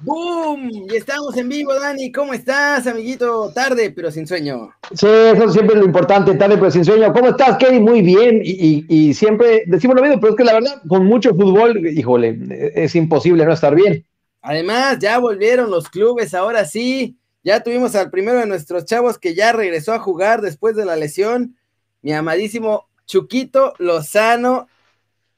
[0.00, 0.70] ¡Boom!
[0.70, 2.12] Y estamos en vivo, Dani.
[2.12, 3.50] ¿Cómo estás, amiguito?
[3.52, 4.70] Tarde, pero sin sueño.
[4.94, 7.12] Sí, eso siempre es lo importante, tarde, pero sin sueño.
[7.12, 7.82] ¿Cómo estás, Kevin?
[7.82, 8.40] Muy bien.
[8.44, 12.38] Y, siempre decimos lo mismo, pero es que la verdad, con mucho fútbol, híjole,
[12.74, 14.06] es imposible no estar bien.
[14.40, 17.16] Además, ya volvieron los clubes, ahora sí.
[17.42, 20.94] Ya tuvimos al primero de nuestros chavos que ya regresó a jugar después de la
[20.94, 21.56] lesión.
[22.02, 24.68] Mi amadísimo Chuquito Lozano,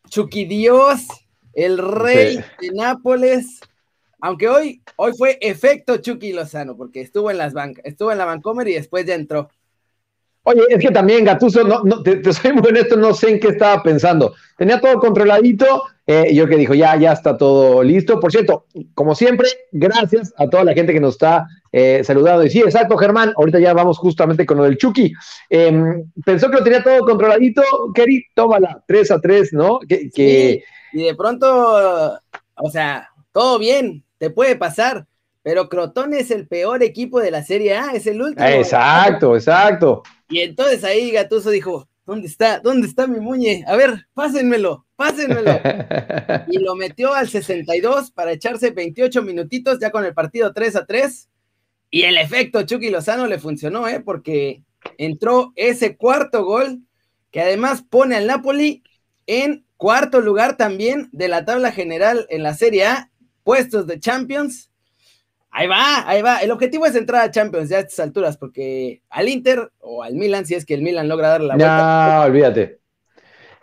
[0.08, 1.06] Chuqui Dios,
[1.54, 3.60] el rey de Nápoles
[4.20, 8.24] aunque hoy, hoy fue efecto Chucky Lozano, porque estuvo en las bancas, estuvo en la
[8.24, 9.48] Vancomer y después ya entró.
[10.42, 13.82] Oye, es que también Gatuso, no, te, soy muy honesto, no sé en qué estaba
[13.82, 14.34] pensando.
[14.56, 18.18] Tenía todo controladito, eh, yo que dijo, ya, ya está todo listo.
[18.18, 22.44] Por cierto, como siempre, gracias a toda la gente que nos está eh, saludando.
[22.44, 25.12] Y sí, exacto, Germán, ahorita ya vamos justamente con lo del Chucky.
[25.50, 27.62] Em, pensó que lo tenía todo controladito,
[27.94, 29.78] Kerry, tómala, 3 a 3, ¿no?
[29.86, 30.62] Que,
[30.92, 32.18] y de pronto,
[32.56, 35.06] o sea, todo bien, te puede pasar,
[35.42, 38.46] pero Crotone es el peor equipo de la Serie A, es el último.
[38.46, 40.02] Exacto, exacto.
[40.28, 42.60] Y entonces ahí Gatuso dijo, ¿dónde está?
[42.60, 43.64] ¿Dónde está mi muñe?
[43.66, 45.58] A ver, pásenmelo, pásenmelo.
[46.48, 50.84] y lo metió al 62 para echarse 28 minutitos ya con el partido 3 a
[50.84, 51.28] 3.
[51.88, 54.00] Y el efecto Chucky Lozano le funcionó, ¿eh?
[54.00, 54.62] Porque
[54.98, 56.80] entró ese cuarto gol
[57.30, 58.82] que además pone al Napoli
[59.26, 63.09] en cuarto lugar también de la tabla general en la Serie A
[63.42, 64.70] puestos de Champions.
[65.50, 66.38] Ahí va, ahí va.
[66.38, 70.14] El objetivo es entrar a Champions ya a estas alturas, porque al Inter o al
[70.14, 72.16] Milan, si es que el Milan logra dar la vuelta.
[72.18, 72.80] No, olvídate.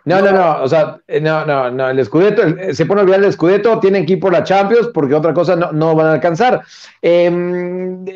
[0.04, 3.22] No, no, no, o sea, eh, no, no, no, el Scudetto, se pone a olvidar
[3.22, 6.62] el Scudetto, tienen que ir por la Champions porque otra cosa no, van a alcanzar.
[7.02, 8.06] Em,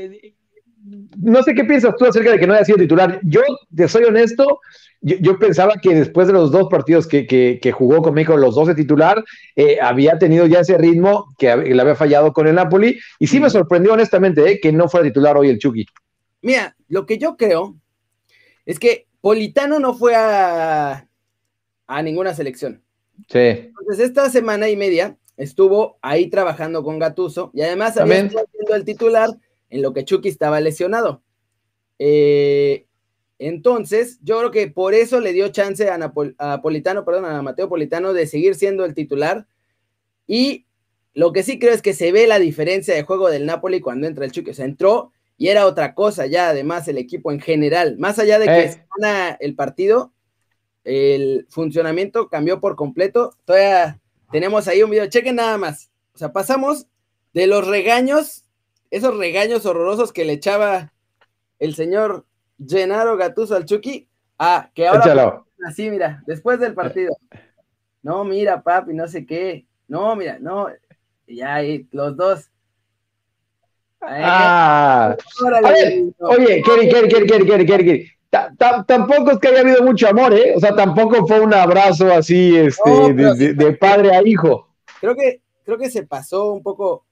[1.21, 3.21] no sé qué piensas tú acerca de que no haya sido titular.
[3.23, 3.41] Yo,
[3.75, 4.61] te soy honesto,
[5.01, 8.75] yo, pensaba que después de los dos partidos que, jugó con México, los dos de
[8.75, 9.23] titular,
[9.57, 12.99] eh, había tenido ya ese ritmo que, le había fallado con el Napoli.
[13.19, 15.87] Y sí me sorprendió honestamente eh, que no fuera titular hoy el Chucky.
[16.41, 17.77] Mira, lo que yo creo
[18.65, 21.09] es que Politano no fue a,
[21.87, 22.83] a ninguna selección.
[23.29, 23.39] Sí.
[23.39, 28.75] Entonces, esta semana y media estuvo ahí trabajando con Gatuso y además había estado haciendo
[28.75, 29.31] el titular
[29.73, 31.23] en lo que Chucky estaba lesionado.
[31.99, 32.87] Eh,
[33.39, 38.13] entonces, yo creo que por eso le dio chance a, Politano, perdón, a Mateo Politano
[38.13, 39.47] de seguir siendo el titular.
[40.27, 40.67] Y
[41.15, 44.07] lo que sí creo es que se ve la diferencia de juego del Napoli cuando
[44.07, 44.51] entra el Chucky.
[44.51, 47.97] O sea, entró y era otra cosa ya, además, el equipo en general.
[47.99, 48.73] Más allá de que eh.
[48.73, 50.13] se gana el partido,
[50.85, 53.37] el funcionamiento cambió por completo.
[53.47, 54.01] Todavía
[54.31, 55.91] tenemos ahí un video, chequen nada más.
[56.15, 56.87] O sea, pasamos
[57.33, 58.42] de los regaños,
[58.93, 60.93] esos regaños horrorosos que le echaba
[61.59, 62.27] el señor
[62.65, 64.07] Gennaro Gatuso al Chucky.
[64.39, 65.43] Ah, que ahora.
[65.67, 67.17] Así, mira, después del partido.
[68.03, 69.67] No, mira, papi, no sé qué.
[69.89, 70.69] No, mira, no.
[71.27, 72.51] Ya, ahí, los dos.
[74.03, 75.17] Ah.
[76.19, 78.13] oye, Kerry, Kerry, Kerry, Kerry, Kerry,
[78.87, 80.55] Tampoco es que haya habido mucho amor, ¿eh?
[80.57, 84.69] O sea, tampoco fue un abrazo así, este, de, padre a hijo.
[85.01, 87.07] Creo que, creo que se pasó un poco,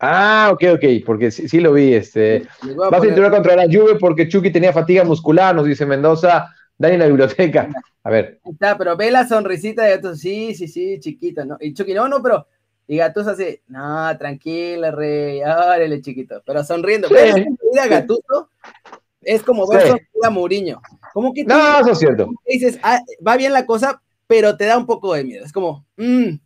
[0.00, 1.94] Ah, ok, ok, porque sí, lo vi.
[1.94, 2.46] Este.
[2.76, 6.54] Vas a titular contra la Juve porque Chucky tenía fatiga muscular, nos dice Mendoza.
[6.78, 7.68] Dani en la biblioteca.
[8.04, 8.40] A ver.
[8.44, 10.14] Está, pero ve la sonrisita de Gattuso.
[10.14, 11.56] Sí, sí, sí, chiquito, ¿no?
[11.60, 12.46] Y Chucky, no, no, pero.
[12.86, 16.40] Y Gattuso así, no, tranquila, rey, órale, chiquito.
[16.46, 17.08] Pero sonriendo.
[17.08, 17.14] Sí.
[17.90, 18.48] Gatuso
[19.20, 20.80] es como ver a Mourinho.
[21.12, 22.30] Como que no, eso es cierto.
[22.46, 25.44] Dices, ah, va bien la cosa, pero te da un poco de miedo.
[25.44, 26.36] Es como, mmm,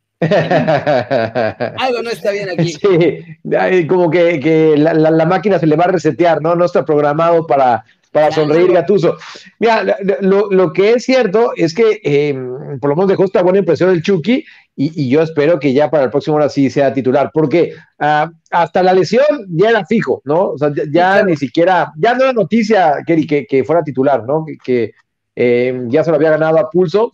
[1.78, 2.72] Algo no está bien aquí.
[2.82, 6.54] Sí, como que, la, máquina se le va a resetear, ¿no?
[6.54, 9.16] No está programado para, para sonreír Gatuso.
[9.58, 13.90] Mira, lo, que es cierto es que em, por lo menos dejó esta buena impresión
[13.90, 14.44] el Chucky
[14.76, 18.82] y, yo espero que ya para el próximo hora sí sea titular, porque ah, hasta
[18.82, 20.50] la lesión ya era fijo, ¿no?
[20.50, 24.46] O sea, ya, ni siquiera, ya no era noticia, que, que fuera titular, ¿no?
[24.64, 24.92] Que,
[25.34, 27.12] em, ya se lo había ganado a pulso.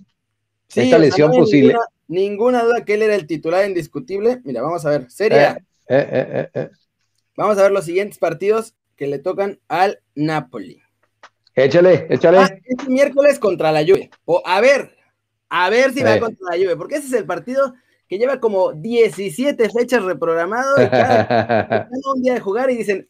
[0.74, 1.74] esta lesión posible.
[2.08, 4.40] Ninguna duda que él era el titular indiscutible.
[4.44, 5.10] Mira, vamos a ver.
[5.10, 5.58] Seria.
[5.86, 6.70] Eh, eh, eh,
[7.36, 10.82] vamos a ver los siguientes partidos que le tocan al Napoli.
[11.54, 12.38] Échale, échale.
[12.38, 14.10] Ah, este miércoles contra la Juve.
[14.24, 14.96] O a ver,
[15.48, 17.74] a ver si va contra la Juve, porque ese es el partido
[18.08, 23.08] que lleva como 17 fechas reprogramado y cada, un día de jugar y dicen,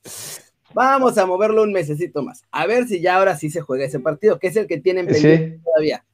[0.74, 2.42] vamos a moverlo un mesecito más.
[2.50, 5.06] A ver si ya ahora sí se juega ese partido, que es el que tienen
[5.06, 6.04] pendiente todavía.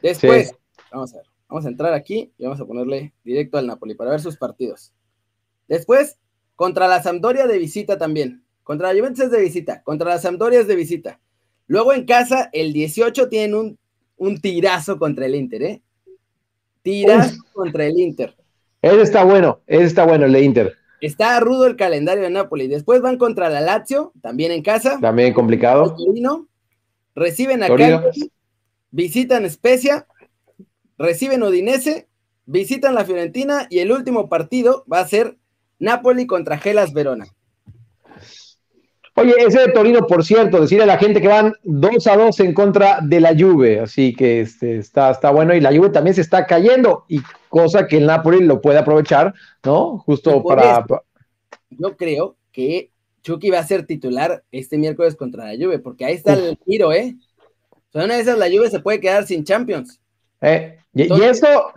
[0.00, 0.54] Después,
[0.90, 1.33] vamos a ver.
[1.48, 4.92] Vamos a entrar aquí y vamos a ponerle directo al Napoli para ver sus partidos.
[5.68, 6.18] Después,
[6.56, 8.44] contra la Sampdoria de visita también.
[8.62, 9.82] Contra la Juventus es de visita.
[9.82, 11.20] Contra la Sampdoria es de visita.
[11.66, 13.78] Luego en casa, el 18 tienen un,
[14.16, 15.82] un tirazo contra el Inter, ¿eh?
[16.82, 18.34] Tirazo contra el Inter.
[18.82, 20.76] Ese está bueno, ese está bueno, el de Inter.
[21.00, 22.66] Está rudo el calendario de Napoli.
[22.66, 24.98] Después van contra la Lazio, también en casa.
[25.00, 25.96] También complicado.
[27.14, 28.30] reciben a Cagliari,
[28.90, 30.06] visitan Spezia,
[30.98, 32.08] reciben Odinese,
[32.46, 35.36] visitan la Fiorentina y el último partido va a ser
[35.78, 37.26] Napoli contra Gelas Verona.
[39.16, 42.40] Oye, ese de Torino, por cierto, decirle a la gente que van 2 a 2
[42.40, 46.14] en contra de la Juve, así que este, está, está bueno y la Juve también
[46.14, 49.32] se está cayendo, y cosa que el Napoli lo puede aprovechar,
[49.64, 49.98] ¿no?
[49.98, 50.84] Justo para...
[51.70, 52.90] Yo creo que
[53.22, 56.92] Chucky va a ser titular este miércoles contra la Juve, porque ahí está el tiro,
[56.92, 57.14] ¿eh?
[57.70, 60.00] O sea, una de esas la Juve se puede quedar sin Champions.
[60.44, 61.72] Eh, y, y, eso,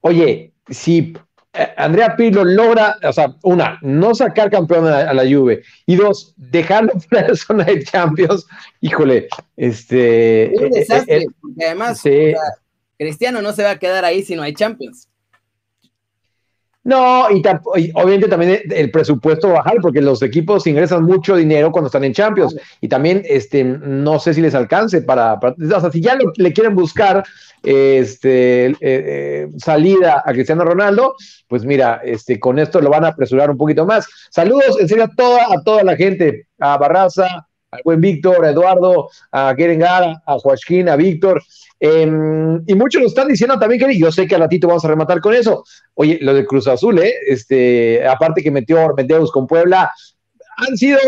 [0.00, 1.14] oye, si
[1.52, 6.32] eh, Andrea Pirlo logra, o sea, una, no sacar campeón a, la Juve y dos,
[6.36, 8.46] dejarlo fuera de zona de Champions,
[8.80, 10.52] híjole, este...
[10.56, 12.02] un eh, desastre, eh, porque además
[12.98, 15.08] Cristiano no se va a quedar ahí si no hay Champions.
[16.82, 17.42] No, y,
[17.92, 22.56] obviamente también el presupuesto bajar porque los equipos ingresan mucho dinero cuando están en Champions
[22.80, 26.74] y también este, no sé si les alcance para, o sea, si ya le quieren
[26.74, 27.22] buscar
[27.62, 31.14] este, eh, eh, salida a Cristiano Ronaldo,
[31.48, 34.06] pues mira, este, con esto lo van a apresurar un poquito más.
[34.30, 38.50] Saludos en serio a toda, a toda la gente, a Barraza, al buen Víctor, a
[38.50, 41.42] Eduardo, a Gara, a Joaquín, a Víctor.
[41.78, 44.88] Em, y muchos lo están diciendo también, que yo sé que al ratito vamos a
[44.88, 45.64] rematar con eso.
[45.94, 47.14] Oye, lo de Cruz Azul, ¿eh?
[47.28, 49.90] Este, aparte que metió Ormedeus con Puebla,
[50.56, 50.98] han sido,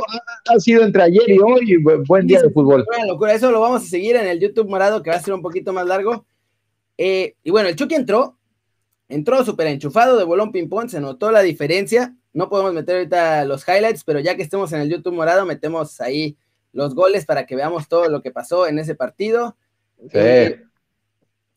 [0.49, 1.77] han sido entre ayer y hoy,
[2.07, 2.87] buen día de fútbol.
[3.07, 5.43] locura, eso lo vamos a seguir en el YouTube morado, que va a ser un
[5.43, 6.25] poquito más largo.
[6.97, 8.39] Eh, y bueno, el Chucky entró,
[9.09, 12.17] entró súper enchufado de bolón ping-pong, se notó la diferencia.
[12.33, 16.01] No podemos meter ahorita los highlights, pero ya que estemos en el YouTube morado, metemos
[16.01, 16.39] ahí
[16.73, 19.57] los goles para que veamos todo lo que pasó en ese partido.
[20.13, 20.63] Eh,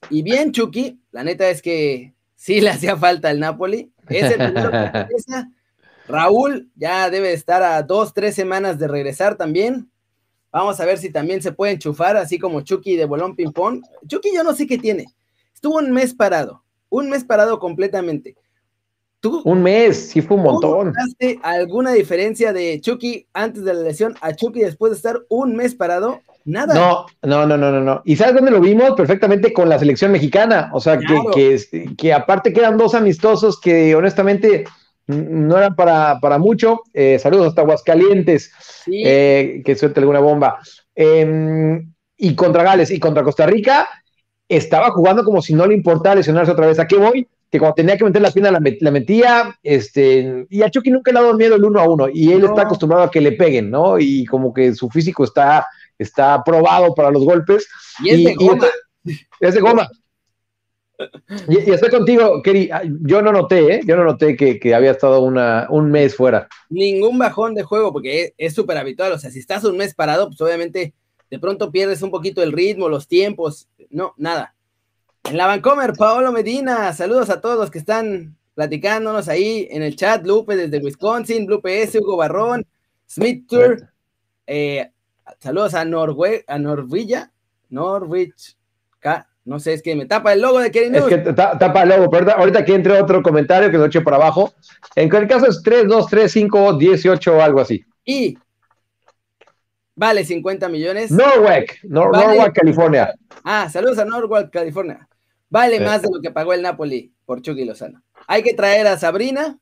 [0.09, 3.91] y bien, Chucky, la neta es que sí le hacía falta el Napoli.
[6.07, 9.89] Raúl ya debe estar a dos, tres semanas de regresar también.
[10.51, 13.81] Vamos a ver si también se puede enchufar, así como Chucky de bolón ping-pong.
[14.07, 15.07] Chucky, yo no sé qué tiene.
[15.53, 18.35] Estuvo un mes parado, un mes parado completamente.
[19.25, 20.89] ¿Tú, un mes, sí fue un montón.
[20.89, 25.55] ¿Notaste alguna diferencia de Chucky antes de la lesión a Chucky después de estar un
[25.55, 26.21] mes parado?
[26.43, 26.75] Nada.
[26.75, 28.03] No, no, no, no, no.
[28.05, 28.91] ¿Y sabes dónde lo vimos?
[28.91, 30.69] Perfectamente con la selección mexicana.
[30.73, 31.57] O sea, que,
[31.97, 34.65] que, aparte quedan dos amistosos que honestamente
[35.07, 36.83] no eran para, para mucho.
[36.93, 38.51] Eh, saludos hasta Aguascalientes,
[38.85, 40.59] eh, que suelte alguna bomba.
[40.93, 43.87] Em, y contra Gales y contra Costa Rica,
[44.47, 46.77] estaba jugando como si no le importara lesionarse otra vez.
[46.77, 47.27] ¿A qué voy?
[47.51, 51.19] Que cuando tenía que meter la pierna la, metía, este, y a Chucky nunca le
[51.19, 53.69] ha dado miedo el uno a uno, y él está acostumbrado a que le peguen,
[53.69, 53.99] ¿no?
[53.99, 55.65] Y como que su físico está,
[55.97, 57.67] está probado para los golpes.
[58.03, 58.67] Y es de goma.
[59.39, 59.89] es de goma.
[61.47, 62.69] Y, estoy contigo, Keri.
[63.01, 63.81] Yo no noté, ¿eh?
[63.85, 66.47] Yo no noté que, había estado una, un mes fuera.
[66.69, 69.11] Ningún bajón de juego, porque es súper habitual.
[69.11, 70.93] O sea, si estás un mes parado, pues obviamente
[71.29, 73.67] de pronto pierdes un poquito el ritmo, los tiempos.
[73.89, 74.54] No, nada.
[75.29, 79.95] En la Vancomer, Paolo Medina, saludos a todos los que están platicándonos ahí en el
[79.95, 80.23] chat.
[80.23, 82.65] Lupe desde Wisconsin, Lupe S, Hugo Barrón,
[83.09, 83.89] Smith Tour.
[84.45, 84.91] Eh,
[85.39, 87.31] saludos a Norway, a Norvilla,
[87.69, 88.55] Norwich,
[88.99, 89.27] K.
[89.45, 92.09] No sé, es que me tapa el logo de Kevin Es que tapa el logo,
[92.09, 94.53] pero ahorita aquí entre otro comentario que lo eche por abajo.
[94.95, 97.83] En cualquier caso es 3, 2, 3, 5, 18 o algo así.
[98.03, 98.37] Y
[99.95, 101.09] vale 50 millones.
[101.09, 103.13] Norwalk, Norwalk, California.
[103.43, 105.07] Ah, saludos a Norwalk, California.
[105.55, 108.03] Vale más de lo que pagó el Napoli por Chucky Lozano.
[108.27, 109.57] Hay que traer a Sabrina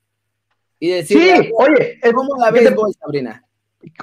[0.80, 3.46] y decirle, sí, oye, ¿cómo la ves Sabrina?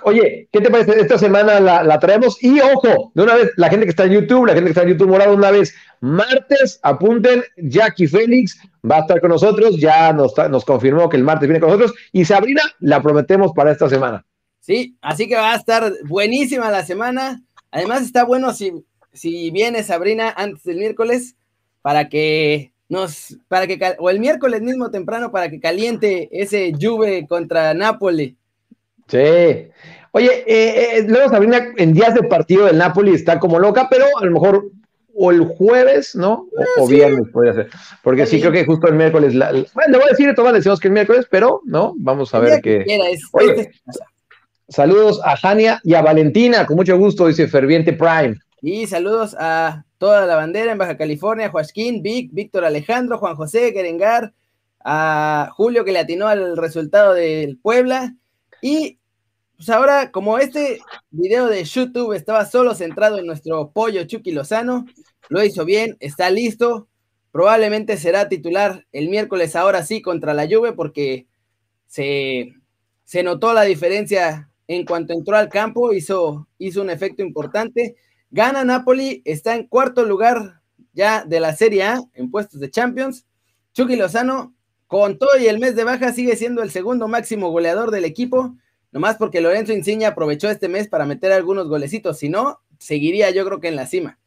[0.04, 1.00] Oye, ¿qué te parece?
[1.00, 4.46] Esta semana la, traemos y ojo, de una vez, la gente que está en YouTube,
[4.46, 9.00] la gente que está en YouTube morado, una vez, martes, apunten, Jackie Félix va a
[9.00, 12.62] estar con nosotros, ya nos, nos confirmó que el martes viene con nosotros y Sabrina
[12.78, 14.24] la prometemos para esta semana.
[14.60, 17.42] Sí, así que va a estar buenísima la semana.
[17.72, 18.74] Además está bueno si,
[19.12, 21.34] si viene Sabrina antes del miércoles
[21.82, 27.26] para que nos, para que, o el miércoles mismo temprano para que caliente ese Juve
[27.28, 28.36] contra Napoli.
[29.06, 29.68] Sí.
[30.12, 34.06] Oye, eh, eh, luego Sabrina en días de partido del Napoli está como loca, pero
[34.20, 34.70] a lo mejor
[35.14, 36.48] o el jueves, ¿no?
[36.78, 37.68] O, ah, viernes podría ser.
[38.02, 39.34] Porque sí, creo que justo el miércoles.
[39.34, 42.40] La, bueno, le voy a decir, todas decimos que el miércoles, pero no, vamos a
[42.40, 42.84] ver qué.
[44.68, 48.36] saludos a Jania y a Valentina, con mucho gusto, dice Ferviente Prime.
[48.62, 53.70] Y saludos a toda la bandera en Baja California, Joaquín, Vic, Víctor Alejandro, Juan José,
[53.72, 54.32] Gerengar,
[54.82, 58.16] a Julio que le atinó al resultado del Puebla.
[58.62, 58.98] Y
[59.56, 60.80] pues ahora, como este
[61.10, 64.86] video de YouTube estaba solo centrado en nuestro pollo Chucky Lozano,
[65.28, 66.88] lo hizo bien, está listo.
[67.30, 71.26] Probablemente será titular el miércoles ahora sí contra la Juve porque
[71.86, 72.54] se,
[73.04, 77.96] se notó la diferencia en cuanto entró al campo, hizo, hizo un efecto importante.
[78.30, 80.60] Gana Napoli, está en cuarto lugar
[80.92, 83.26] ya de la Serie A en puestos de Champions.
[83.72, 84.54] Chucky Lozano,
[84.86, 88.56] con todo y el mes de baja, sigue siendo el segundo máximo goleador del equipo,
[88.92, 93.44] nomás porque Lorenzo Insigne aprovechó este mes para meter algunos golecitos, si no, seguiría yo
[93.44, 94.18] creo que en la cima.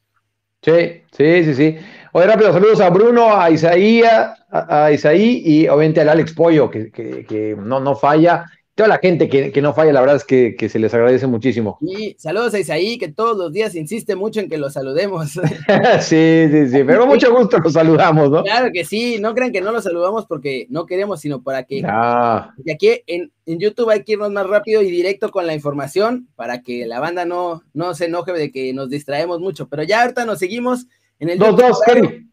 [0.62, 1.78] Sí, sí, sí, sí.
[2.14, 6.90] Oye, rápido, saludos a Bruno, a Isaí, a, Isaí y obviamente al Alex Pollo, que,
[6.92, 10.80] que no, no falla toda la gente que, no falla, la verdad es que, se
[10.80, 11.78] les agradece muchísimo.
[11.82, 15.32] Y saludos a Isaí, que todos los días insiste mucho en que lo saludemos.
[16.02, 18.44] sí, sí, sí, pero mucho gusto lo saludamos, ¿no?
[18.44, 21.78] Claro que sí, no crean que no lo saludamos porque no queremos, sino para que...
[21.78, 26.62] Y aquí en, YouTube hay que irnos más rápido y directo con la información para
[26.62, 29.68] que la banda no, no se enoje de que nos distraemos mucho.
[29.68, 30.88] Pero ya ahorita nos seguimos
[31.20, 31.40] en el...
[31.40, 32.30] 2-2,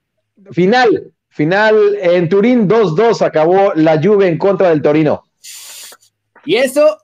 [0.53, 5.23] Final, final en Turín, 2-2 acabó la Juve en contra del Torino.
[6.45, 6.99] Y eso,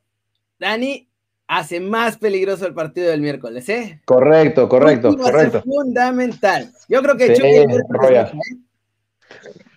[0.59, 1.09] Dani,
[1.47, 4.01] hace más peligroso el partido del miércoles, ¿eh?
[4.05, 5.63] Correcto, correcto, correcto.
[5.63, 6.71] fundamental.
[6.89, 7.67] Yo creo que ¿eh?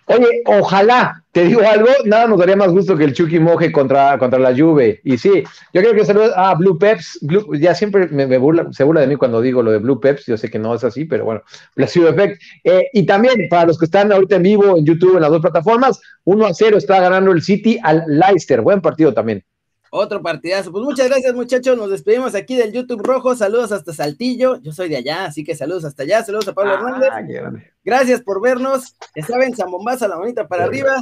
[0.06, 4.18] Oye, ojalá, te digo algo, nada nos daría más gusto que el Chucky moje contra,
[4.18, 5.00] contra la Juve.
[5.04, 7.20] Y sí, yo creo que saludos a Blue Peps.
[7.60, 10.26] ya siempre me, burla, se burla de mí cuando digo lo de Blue Peps.
[10.26, 11.42] Yo sé que no es así, pero bueno,
[11.76, 12.42] Placebo Effect.
[12.64, 15.40] Eh, y también para los que están ahorita en vivo en YouTube, en las dos
[15.40, 18.62] plataformas, 1 a 0 está ganando el City al Leicester.
[18.62, 19.44] Buen partido también.
[19.92, 20.70] Otro partidazo.
[20.70, 21.76] Pues muchas gracias, muchachos.
[21.76, 23.34] Nos despedimos aquí del YouTube Rojo.
[23.34, 24.60] Saludos hasta Saltillo.
[24.62, 26.22] Yo soy de allá, así que saludos hasta allá.
[26.22, 27.64] Saludos a Pablo ah, Hernández.
[27.84, 28.94] Gracias por vernos.
[29.16, 30.94] Ya saben, Zambombaza, la manita para arriba.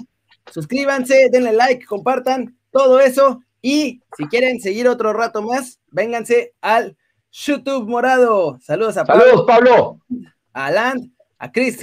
[0.50, 3.42] Suscríbanse, denle like, compartan todo eso.
[3.60, 6.96] Y si quieren seguir otro rato más, vénganse al
[7.30, 8.58] YouTube Morado.
[8.62, 9.24] Saludos a Pablo.
[9.24, 10.00] Saludos, Pablo.
[10.54, 11.78] A Alan, a Cris